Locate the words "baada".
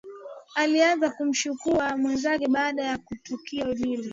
2.47-2.83